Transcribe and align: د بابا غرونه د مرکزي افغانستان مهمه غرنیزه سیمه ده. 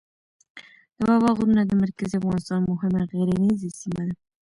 د 0.97 0.99
بابا 1.09 1.29
غرونه 1.37 1.61
د 1.65 1.71
مرکزي 1.83 2.15
افغانستان 2.17 2.61
مهمه 2.71 3.01
غرنیزه 3.19 3.69
سیمه 3.79 4.01
ده. 4.07 4.15